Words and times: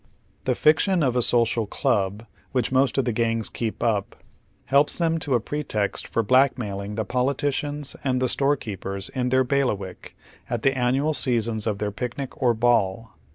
The 0.45 0.55
fiction 0.55 1.03
of 1.03 1.15
a 1.15 1.21
social" 1.21 1.67
club," 1.81 2.25
which 2.53 2.71
most 2.71 2.97
of 2.97 3.05
the 3.05 3.11
gangs 3.13 3.49
keep 3.49 3.83
up, 3.83 4.15
helps 4.65 4.97
them 4.97 5.19
to 5.19 5.35
a 5.35 5.39
pretext 5.39 6.07
for 6.07 6.23
blackmailing 6.23 6.95
the 6.95 7.05
poli 7.05 7.35
ticians 7.35 7.95
and 8.03 8.19
the 8.19 8.27
storekeepers 8.27 9.09
in 9.09 9.29
their 9.29 9.43
bailiwick 9.43 10.17
at 10.49 10.63
the 10.63 10.75
an 10.75 10.95
nual 10.95 11.15
seasons 11.15 11.67
of 11.67 11.77
their 11.77 11.91
picnic, 11.91 12.41
or 12.41 12.55
ball. 12.55 13.15